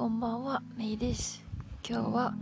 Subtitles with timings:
[0.00, 1.44] こんばんは、めいです。
[1.86, 2.34] 今日は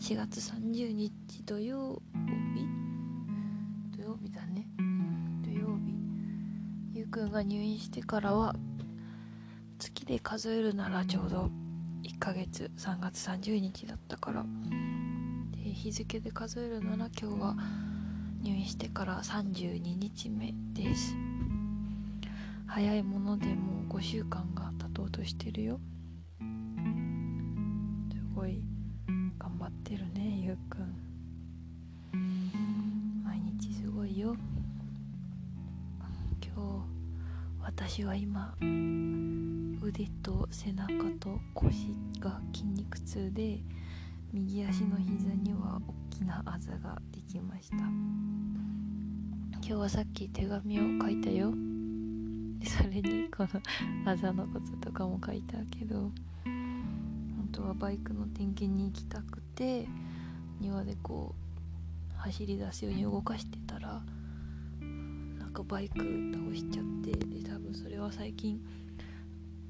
[0.00, 1.12] 4月30日
[1.44, 2.66] 土曜日
[3.94, 4.66] 土曜日だね。
[5.44, 5.92] 土曜日。
[6.94, 8.56] ゆうくんが入院してからは
[9.78, 11.50] 月で数えるならちょうど
[12.02, 14.46] 1ヶ月3月30日だったから。
[15.50, 17.56] で、日付で数えるなら今日は
[18.40, 21.14] 入院してから32日目です。
[22.66, 25.78] 早いものでもう5週間が経とうとしてるよ。
[37.74, 43.60] 私は今腕と背中と腰が筋肉痛で
[44.32, 45.80] 右足の膝には
[46.10, 47.76] 大きなあざができました。
[47.76, 51.52] 今日はさっき手紙を書いたよ。
[52.64, 53.48] それにこの
[54.10, 56.12] あざのこととかも書いたけど
[56.44, 59.88] 本当はバイクの点検に行きたくて
[60.60, 61.34] 庭でこ
[62.14, 64.02] う走り出すように動かしてたら
[64.80, 67.42] なんかバイク倒しちゃってで
[67.74, 68.60] それは最近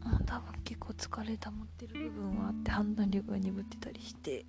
[0.05, 4.45] うん多分結構疲れ溜まってる部分はあって判断力が鈍ってたりして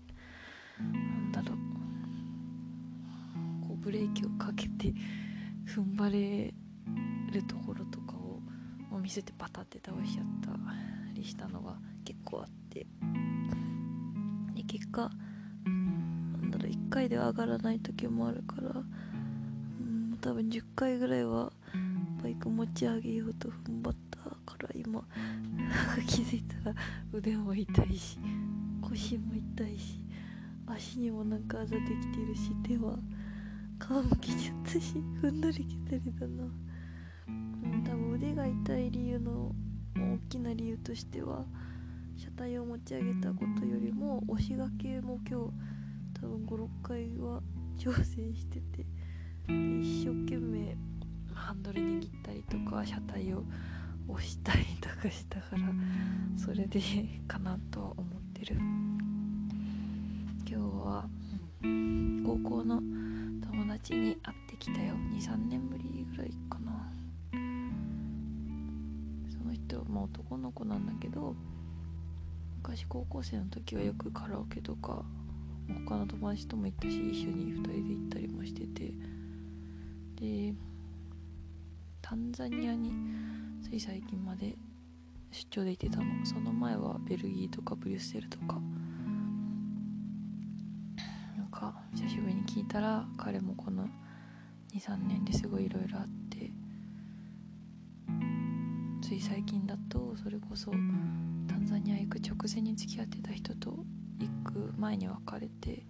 [0.80, 1.58] なんだろう。
[3.68, 4.94] こうブレーキをかけて
[5.68, 6.54] 踏ん張れ
[7.32, 8.16] るところとか
[8.92, 10.50] を見せてパタって倒しちゃった
[11.14, 12.86] りしたのが結構あって。
[14.56, 15.10] で結果
[15.66, 15.70] な
[16.48, 21.52] んだろう1回では上がらない時もあるからうん多分10回ぐらいは
[22.24, 25.04] バイク持ち上げようと踏ん張ったから今
[26.08, 26.76] 気づいたら
[27.12, 28.18] 腕も痛いし
[28.82, 30.00] 腰も痛いし
[30.66, 32.98] 足にもなんかあざできてるし手は
[33.78, 36.44] 皮むけちゃったし踏んだり蹴ったりだな。
[37.28, 39.52] うん多分腕が痛い理由の
[39.98, 41.44] 大きな理由としては
[42.16, 45.52] 車体を持ち上げたことよりも押しがけも今日
[46.22, 47.42] 多分56回は
[47.78, 48.86] 挑戦してて
[49.50, 50.78] 一生懸命
[51.34, 53.44] ハンドル握ったりとか車体を
[54.08, 55.60] 押したりとかしたから
[56.38, 56.80] それで
[57.28, 58.58] かなとは思ってる。
[60.46, 61.06] 今日は
[62.26, 62.82] 高校の
[63.42, 64.96] 友達に会ってきたよ。
[64.96, 66.92] 23年ぶりぐらいかな。
[69.32, 71.36] その人まあ男の子なんだけど
[72.58, 75.04] 昔高校生の時はよくカラオケとか
[75.88, 78.94] 他の友達とも行ったし一緒に2人で行ったりもしてて。
[80.20, 80.54] で
[82.04, 82.92] タンザニアに
[83.64, 84.58] つい最近まで
[85.32, 86.26] 出張で行ってたの。
[86.26, 88.62] その前はベルギーとかブリュッセルとか。
[91.38, 93.88] なんか久しぶりに聞いたら彼もこの
[94.76, 96.52] 23年ですごいいろいろあって
[99.02, 103.72] つい最近だとそれこそタンザニア行く直前に付き合ってた人と
[104.20, 105.86] 行く前に別れて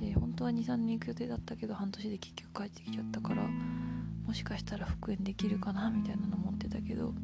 [0.00, 3.42] で本当は23年行く予定だったけど半年で結局帰ってきちゃったから
[4.28, 7.14] もしかしたら復縁できるかなみたいなの思ってたけど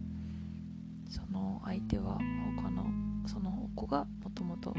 [1.10, 2.19] その相手は
[2.56, 2.87] 他の
[3.26, 4.75] その子がもともと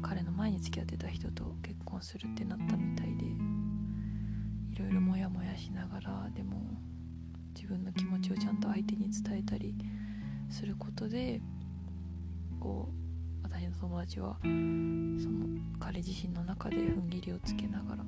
[0.00, 6.58] 彼の前に付き合ってた人と結婚するってなったみたいでいろいろモヤモヤしながらでも
[7.54, 9.74] 自分の気持ちをちゃんと相手に伝えたり
[10.48, 11.42] することで
[12.60, 18.04] こう私の友達はその彼自身の中で踏ん切りをつけながら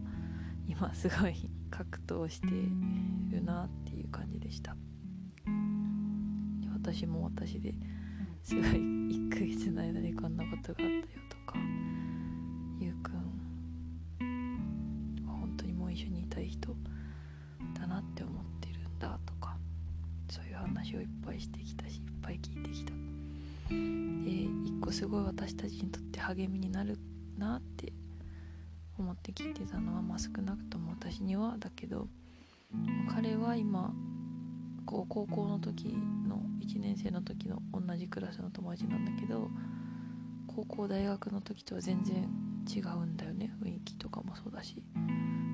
[0.66, 2.48] 今すごい格闘して
[3.30, 4.76] るなっていう感じでした。
[6.72, 7.72] 私も私で
[8.42, 11.58] すごい1ヶ月の間にこんなことがあったよとか
[12.78, 13.14] ゆうくん
[15.26, 16.76] は本当にもう一緒にいたい人
[17.74, 19.56] だなって思ってるんだとか
[20.28, 22.92] そういう話をいっぱいしてきたしいっぱい聞いてきた。
[23.70, 24.30] で
[24.68, 26.98] 一個すごい私たちにとって励みになる
[27.38, 27.73] なって
[29.24, 32.08] って聞いてたのはまあ少なくとも私にはだけど
[33.08, 33.94] 彼は今
[34.84, 35.96] こう高校の時
[36.28, 39.48] の1年生の時の同じクラスの友達なんだけど
[40.46, 42.28] 高校大学の時とは全然
[42.68, 43.50] 違うんだよね。
[43.62, 44.82] 雰囲気とかもそうだし。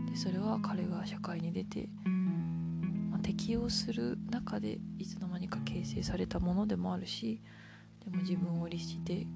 [0.08, 1.88] でそれは彼が社会に出て、
[3.11, 7.40] まあ、適応する中でいつの間にか形成されたものでもあるし
[8.05, 9.26] でも自分を律して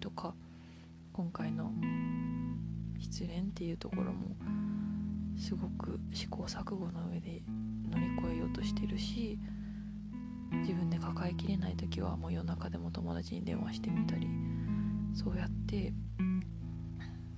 [0.00, 0.34] とか
[1.12, 1.72] 今回の
[2.98, 4.36] 失恋っていうところも
[5.36, 7.42] すごく試行錯誤の上で
[7.90, 9.38] 乗り越えようとしてるし
[10.62, 14.28] 自分で抱えきれない時はもう夜中でも友達に電話してみたり
[15.14, 15.92] そうやって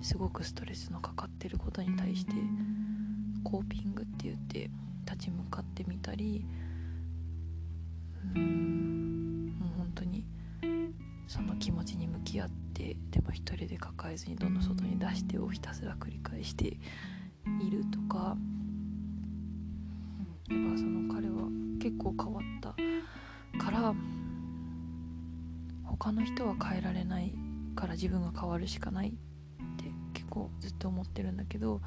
[0.01, 2.33] すごくストレスのかかってることに対して
[3.43, 4.69] コーピングって言って
[5.05, 6.45] 立ち向かってみたり
[8.35, 10.25] うんもう本当に
[11.27, 16.71] その気持ちに向き合っててでも一人で抱えずにどんどん外に出してをひたすら繰り返してい
[17.71, 18.37] るとか。
[20.49, 21.49] やっぱその彼は
[21.81, 22.69] 結構変わった
[23.61, 23.93] から
[25.83, 27.33] 他の人は変えられない
[27.75, 29.11] から自分が変わるしかないっ
[29.75, 31.81] て結構ずっと思ってるんだけど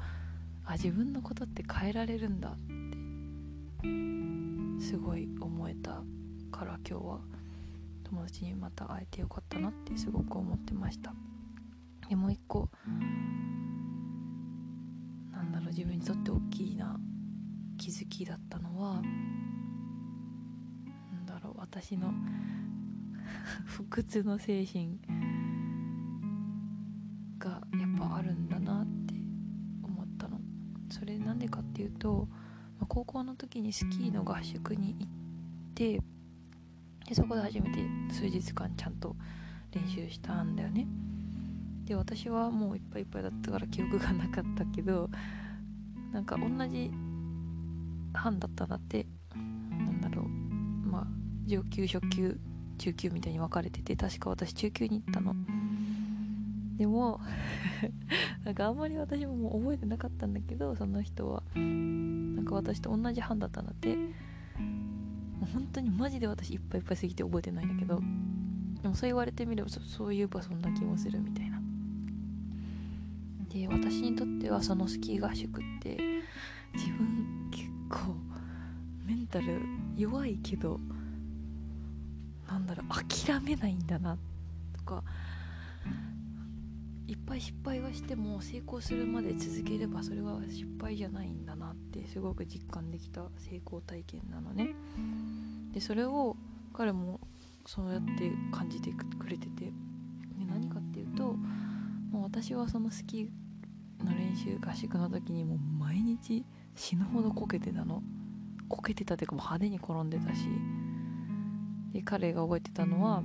[0.63, 2.71] あ自分のことって変えられるんだって
[4.85, 6.03] すごい思えた
[6.51, 7.40] から今日は。
[8.11, 11.13] 友達にまた会えてよかったなってすごく思ってました。
[12.09, 12.69] でもう一個
[15.31, 16.99] なんだろう自分にとって大きいな
[17.77, 19.01] 気づきだったのは
[21.11, 22.13] なんだろう私の
[23.63, 24.99] 不屈の精神
[27.39, 29.13] がやっぱあるんだなって
[29.83, 30.41] 思ったの。
[30.89, 32.27] それなんでかっていうと
[32.89, 35.09] 高校の時にスキーの合宿に行っ
[35.75, 36.01] て
[37.11, 37.79] でそこで初めて
[38.09, 39.17] 数日間ちゃんと
[39.73, 40.87] 練習したんだよね。
[41.83, 45.09] で私はもういっぱいいっぱいだったから記憶がなかったけど
[46.13, 46.89] なんか同じ
[48.13, 51.07] 班だったんだってなんだろうまあ
[51.45, 52.39] 上級初級
[52.77, 55.35] 中級みたいに分かれてて確か私中級に行ったの。
[56.77, 57.19] でも
[58.45, 61.43] なんかあんまり私ももう覚えてなかったんだけどその人は。
[61.55, 63.97] なんか私と同じ班だったんだって。
[65.53, 68.01] 本当にマジで私いっぱいいっぱいすぎて覚えてないんだけど
[68.81, 71.61] でもそう言われてみればそそういえばそんな気もするみたいな。
[73.49, 75.97] で私にとってはそのスキー合宿って
[76.73, 78.15] 自分結構
[79.05, 79.61] メンタル
[79.97, 80.79] 弱いけど
[82.47, 84.17] なんだろう諦めないんだな
[84.77, 85.03] とか
[87.11, 94.69] いっぱい失敗はしても成功するまで続ければそれは失敗じゃないんだなってすごく実感できた成功体験なのね。
[95.73, 96.37] でそれを
[96.73, 97.19] 彼も
[97.65, 99.65] そうやって感じてくれてて。
[99.65, 99.71] で
[100.47, 101.33] 何かっていうと
[102.11, 108.01] もう私はそのスキーの練習合宿の時にもう毎日死ぬほどこけてたの。
[108.69, 110.47] こけてたっていうかもう派手に転んでたし。
[111.91, 113.21] で彼が覚えてたのは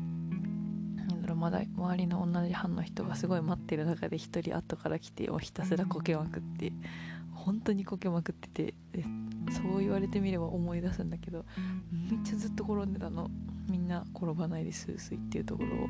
[1.37, 6.73] まだ周りの同じ班の人がすごい待ってる中で一人後から来てもうひたすらこけまくって
[7.35, 8.75] 本当にこけまくってて
[9.51, 11.45] そう言われてみれば思い出すんだけど
[11.93, 13.31] めっちゃずっと転んでたの。
[13.69, 15.89] みんな転ばないでスースイっていうところを。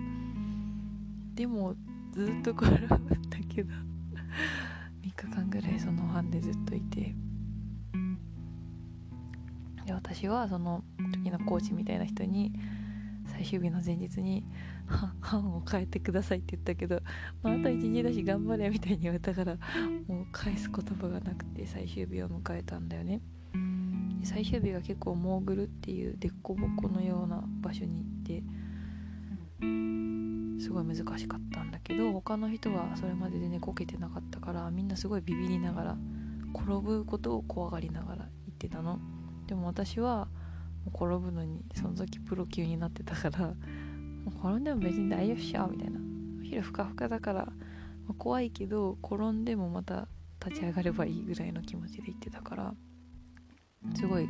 [1.34, 1.74] でも
[2.12, 7.14] ずっと転ぶんだけど3日間ぐらいその班でずっといて。
[9.84, 10.82] で私はその
[11.12, 12.52] 時のコーチみたいな人に
[13.26, 14.44] 最終日の前日に
[14.86, 17.02] 「班を変えてください」って言ったけど、
[17.42, 19.56] まあ、あと一日だし頑張れみたいに言われたから
[20.06, 23.20] もう返す言葉がなくて最終日を迎えたんだよね。
[24.22, 28.42] 最終日が結構モーグルっていう凸凹のような場所に行って
[30.60, 35.98] すごい難しかったんだけど他の人はそれまで全然こけてなかったからみんなすごいビビりながら
[36.54, 38.98] 転ぶことを怖がりながら言ってたの。
[39.46, 40.28] でも私は
[40.84, 43.54] も転ぶのにその時プロ級になってたから
[44.26, 46.00] もう転んでも別に大丈夫っしょみたいな。
[46.40, 47.52] お昼ふかふかだから、ま
[48.10, 50.08] あ、怖いけど転んでもまた
[50.44, 52.74] 立ち上がればいいぐらいの気持ちで言ってたから
[53.94, 54.28] すごい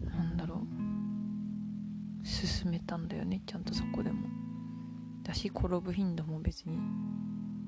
[0.00, 2.26] なんだろう。
[2.26, 4.28] 進めたんだよねちゃんとそこでも。
[5.22, 6.78] だし転ぶ頻度も別に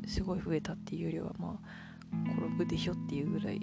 [0.06, 3.60] すごい増えたっていうよりはまあ転ぶでしょっていうぐらい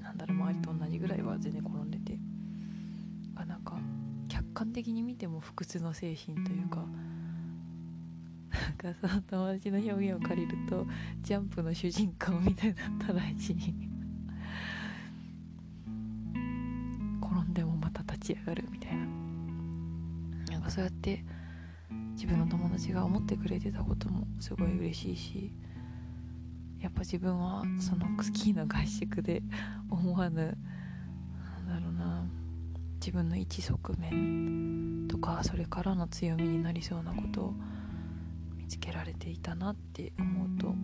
[0.00, 1.83] なんだろう周りと同じぐらいは全然転んでてあなんか客
[4.64, 6.86] 観的に見ても不屈の精神というか
[8.78, 10.86] なんかその友達の表現を借りると
[11.20, 13.56] ジャンプの主人公みたいだったらしい
[17.20, 19.04] 転んでもまた立ち上がるみたいな。
[20.52, 21.22] なんかそうやって
[22.12, 25.52] 自分の友達が思ってくれてたこともすごい嬉しいし
[26.80, 29.42] やっぱ自分はそのスキーの合宿で
[29.90, 30.56] 思わぬ
[31.66, 32.24] なんだろうな
[32.96, 37.54] 自分の一側面とかそれからの強みになりそうなことを
[38.56, 40.74] 見つけられていたなって思うと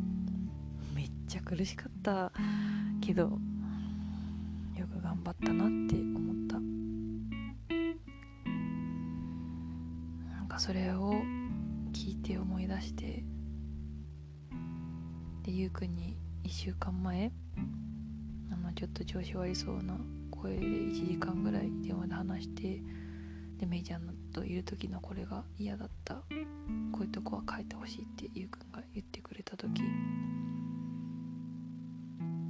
[0.94, 2.32] めっちゃ苦しかった
[3.00, 3.30] けどよ
[4.86, 6.60] く頑張ったなって思った。
[10.36, 11.22] なんかそれを
[11.92, 13.24] 聞いて思い出して
[15.42, 17.32] でゆうくんに1週間前
[18.52, 19.96] あのちょっと調子悪そうな
[20.42, 22.82] 声で1時間ぐらい電話で話して
[23.58, 26.14] でメイちゃんといる時のこれが嫌だった。
[26.92, 29.82] こういうとこは変えてほしいってゆうくんが言ってくれた時。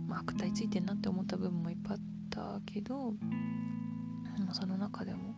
[0.06, 3.14] まあ悪態ついてんなって思った部分もいっぱいあったけど
[4.52, 5.35] その中でも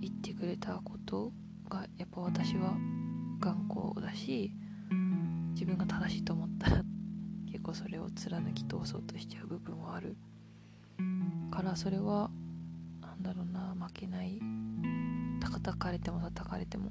[0.00, 1.32] 言ってくくれたこと
[1.68, 2.74] がやっぱ私は
[3.40, 4.50] 頑固だし
[5.52, 6.82] 自分が正しいと思ったら
[7.46, 10.16] 結構それを貫き通そうとしちゃう部分はある。
[11.50, 12.30] からそれは
[13.00, 14.40] なんだろうな負けない。
[15.60, 16.90] 叩かれても叩かれても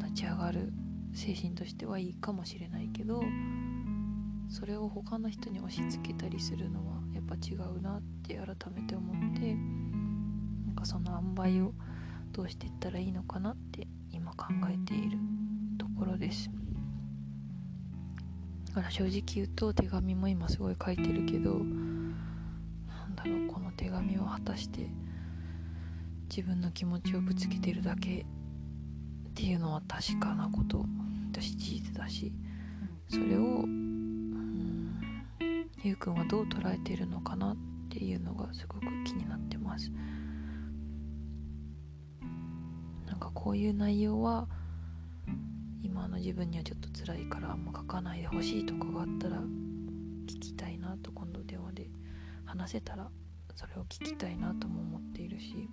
[0.00, 0.72] 立ち上がる
[1.12, 3.22] 精神としてはいいかもしれないけど
[4.48, 11.72] それを他の人に押し付けたりするのはやっぱ違うなって改めて思ってなんかその塩梅を
[12.32, 15.18] どうしていったらいいのかなって今考えている
[15.78, 16.50] ところです。
[18.66, 24.88] だから正直言うと手紙も今すごい書いてるけどなんだろうこの手紙を果たして
[26.28, 28.24] 自分の気持ちをぶつけてるだけっ
[29.34, 30.84] ていうのは確かなこと
[31.32, 32.32] だし事実だし
[33.08, 33.64] それを
[35.82, 37.56] ゆうくんはどう捉えてるのかなっ
[37.90, 39.92] ていうのがすごく気になってます。
[43.06, 44.48] なんかこういう内容は
[45.82, 51.90] 今の自分にはちょっと辛いからあんま書かないでほしいとかがあったら聞きたいなと今度電話で
[52.46, 53.10] 話せたら
[53.54, 55.68] それを聞きたいなとも思っているし、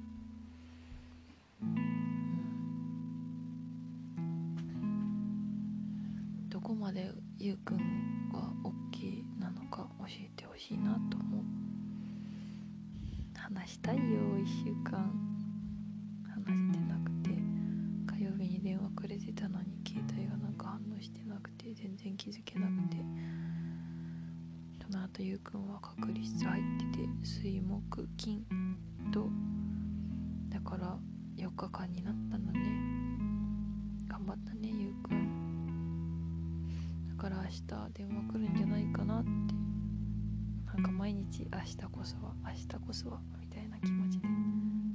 [6.49, 7.77] どこまでゆうくん
[8.31, 11.43] は OK なのか教えてほしいなと思う。
[13.35, 15.11] 話したいよ1週間。
[16.29, 17.31] 話してなくて。
[18.07, 22.60] 火曜日に電話くれてたのに携帯がなんか反応してなくて全然気づけなく
[25.21, 28.43] てその後ゆうくんは隔離室入ってて水木金
[29.13, 29.29] と
[30.49, 30.97] だから
[31.37, 32.59] 4日間になったのね。
[34.07, 36.67] 頑張ったねゆうくん。
[37.15, 37.59] だから明日
[37.93, 39.29] 電話来るんじゃないかなって。
[40.65, 44.27] なんか毎日明日こそは明日こそはみたいな気持ちで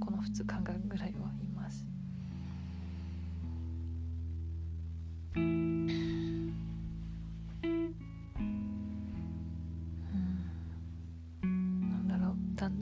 [0.00, 1.45] この2日間ぐらいはい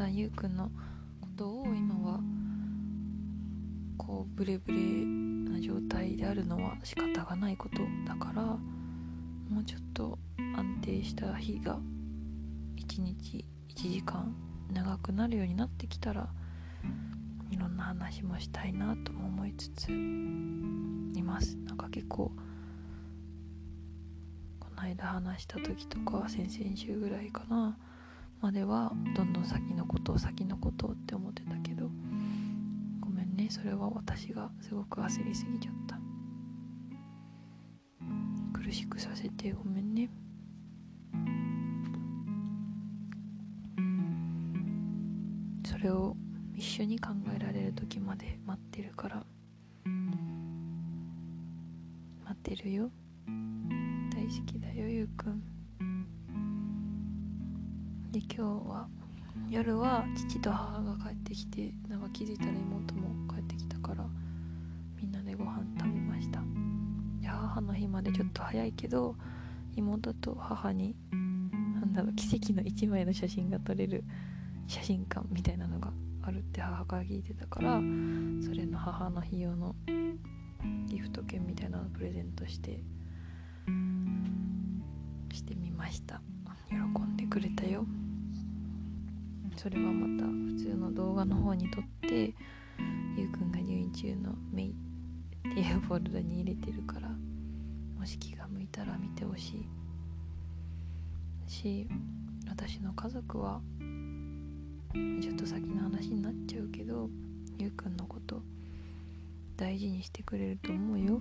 [0.04, 0.70] だゆうくんの
[1.22, 2.20] ことを今は
[3.96, 4.76] こうブレブレ
[5.50, 10.18] な状態であるのは仕方がないことだからもうちょっと
[10.56, 11.78] 安定した日が
[12.76, 14.36] 1日1時間
[14.70, 16.28] 長くなるようになってきたら
[17.50, 21.56] いろんな話もしたいなとも思いつついます。
[21.56, 22.30] なんか結構
[24.60, 27.78] この間話した時とか先々週ぐらいかな
[28.44, 31.88] まではどんどん先のことを先のことをって思ってたけど
[33.00, 33.48] ごめんね。
[33.48, 35.98] それは私がすごく焦りすぎちゃった。
[38.52, 40.10] 苦しくさせてごめんね。
[45.66, 46.14] それを
[46.54, 49.24] 一緒に考えられる時まで待ってるから。
[52.26, 52.90] 待ってるよ。
[54.12, 55.53] 大好きだよゆうくん。
[58.14, 58.86] で今日は
[59.50, 64.06] 夜は父と母が帰ってきてなんか気づいたら妹も帰ってきたから
[64.96, 66.38] みんなでご飯食べました。
[67.20, 69.16] いや母の日までちょっと早いけど
[69.74, 71.16] 妹と母にな
[71.80, 74.04] んだろう奇跡の一枚の写真が撮れる
[74.68, 75.90] 写真館みたいなのが
[76.22, 77.80] あるって母から聞いてたから
[78.46, 79.74] それの母の日用の
[80.86, 82.78] ギフト券みたいなのをプレゼントして
[85.32, 86.20] してみました。
[86.70, 87.84] 喜んでくれたよ。
[89.56, 92.34] それはまた普通の動画の方に撮って
[93.16, 97.08] ゆうくんが入院中のメイっていうフォルダに入れてるから
[97.98, 99.66] もし気が向いたら見てほしい。
[101.46, 101.88] し
[102.48, 103.60] 私の家族は
[105.22, 107.08] ちょっと先の話になっちゃうけど
[107.58, 108.42] ゆうくんのこと
[109.56, 111.20] 大事にしてくれると思うよ。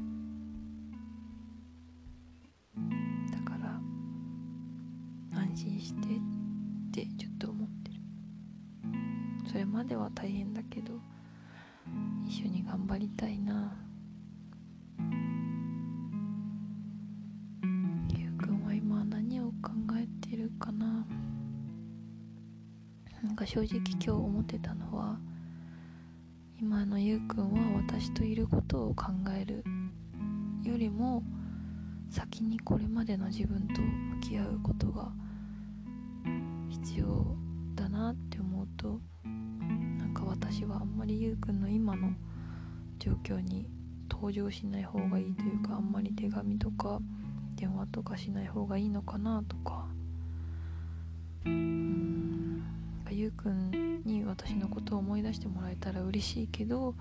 [3.31, 3.79] だから
[5.39, 7.52] 安心してってちょっと
[9.53, 10.93] それまでは大変だけど
[12.25, 13.71] 一緒に頑張りたいな。
[18.17, 21.05] ゆうくんは今何を考えてるかな？
[23.21, 25.19] なんか正直今日思ってたのは
[26.59, 29.63] 今のゆうくんは私といることを考える
[30.63, 31.21] よりも
[32.09, 35.11] 先にこれまでの自分と向き合うことが
[36.71, 37.37] 必要
[38.03, 42.09] なって思うとなんか私はあんまりゆうくんの今の
[42.99, 43.69] 状況に
[44.11, 46.99] 登場しない方がいいというかあんまり手紙とか
[47.55, 49.85] 電話とかしない方がいいのかなとか。
[51.45, 52.63] うん
[53.11, 56.95] ゆうくんに私のことを思い出してもらえたら嬉しいけど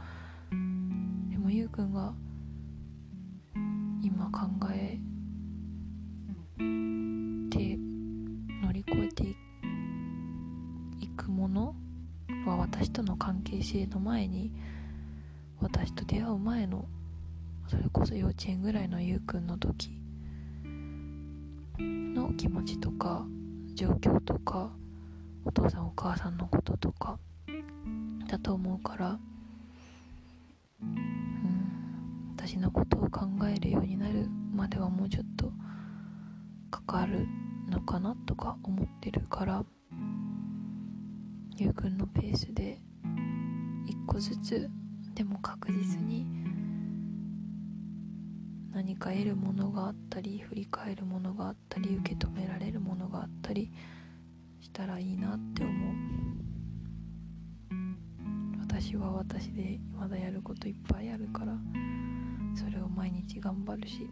[0.51, 2.13] でもゆうくんが
[4.03, 4.99] 今考え
[12.63, 14.53] 私との関係性の前に
[15.61, 16.87] 私と出会う前の
[17.67, 19.91] それこそ幼稚園ぐらいのゆうくんの時
[21.81, 23.27] の気持ちとか
[23.75, 24.71] 状況とか
[25.45, 27.19] お父さんお母さんのこととか
[28.29, 29.19] だと思うから
[30.83, 35.51] うん私のことを考えるようになるまではもうちょっと
[36.71, 37.27] かかる
[37.69, 39.65] のかなとか思ってるから
[41.63, 42.81] ゆくんのペースで
[43.87, 44.69] 一個ずつ
[45.15, 46.27] でも確実に
[48.73, 53.71] 何か得るものがあったり振り返るものがあったり受け止められるものがあったり
[54.61, 55.95] したらいいなって思う。
[58.61, 61.57] 私は私でまだやることいっぱいあるから
[62.57, 64.11] それを毎日頑張るし。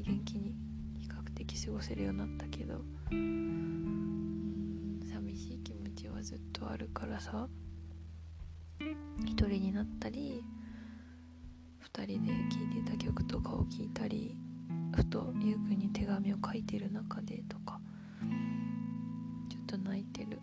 [0.00, 0.54] 元気に
[0.98, 2.82] 比較的過ごせるようになったけど
[5.10, 7.48] 寂しい気持ちはずっとあるからさ
[9.24, 10.42] 一人になったり
[11.78, 14.36] 二人で聴いてた曲とかを聴いたり
[14.94, 17.80] ふとゆうくんに手紙を書いてる中でとか
[19.48, 20.40] ちょっと泣いてる。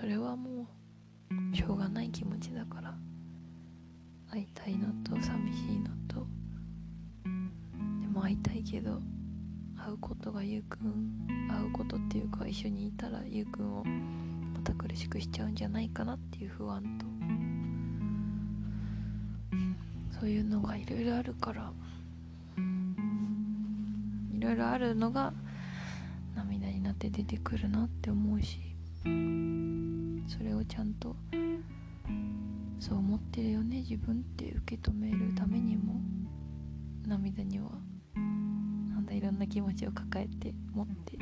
[0.00, 0.66] それはも
[1.52, 2.94] うしょうがない気持ちだから。
[4.30, 6.26] 会いたいのと寂しいのと。
[8.00, 9.02] でも会いたいけど
[9.76, 17.06] 会うことがゆうくん会うことっていうか一緒にいたらゆうくんをまた苦しくしちゃうんじゃないかなっていう不安と。
[20.18, 21.72] そういうのがいろいろあるから。
[24.32, 25.34] いろいろあるのが
[26.34, 28.69] 涙になって出てくるなって思うし。
[29.04, 31.16] それをちゃんと
[32.78, 33.78] そう思ってるよね。
[33.78, 36.00] 自分って受け止めるためにも。
[37.06, 37.70] 涙には
[38.14, 41.18] なんだいろんな気持ちを抱えて持って。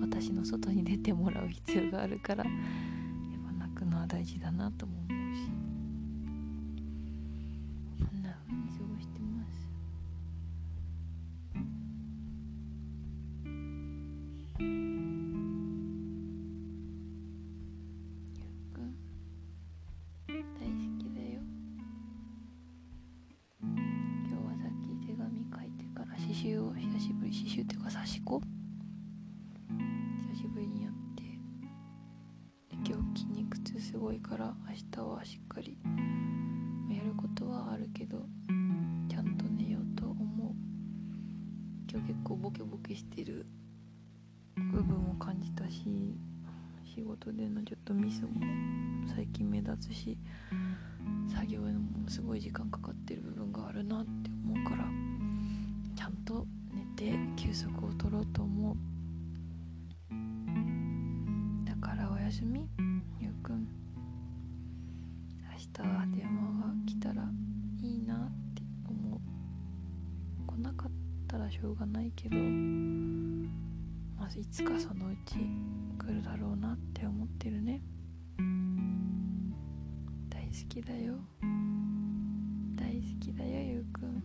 [0.00, 2.44] 私の外に出てもらう必要があるから。
[2.44, 2.52] やっ
[3.46, 5.19] ぱ泣くのは大事だなとも思う。
[28.38, 28.46] 久
[30.36, 31.24] しぶりにやって。
[32.70, 35.76] 今日筋肉痛すごいから明日はしっかり
[36.88, 38.18] やることはあるけど
[39.08, 40.54] ちゃんと寝ようと思う。
[41.90, 43.46] 今日結構ボケボケしてる
[44.54, 46.14] 部分を感じたし
[46.84, 48.28] 仕事でのちょっとミスも
[49.12, 50.16] 最近目立つし
[51.34, 54.84] 作業へのもすごい時間かかってる部分があるなって思うから
[55.96, 57.79] ちゃんと寝て休息
[71.60, 72.36] しょうがないけど、
[74.18, 75.34] まあ、いつかそのうち
[75.98, 77.82] 来るだろうなって思ってるね。
[80.30, 81.16] 大好きだよ。
[82.76, 84.24] 大好きだよゆうくん。